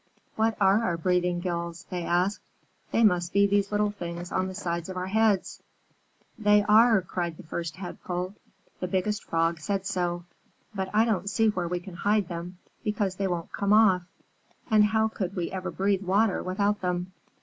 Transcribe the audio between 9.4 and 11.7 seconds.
said so. But I don't see where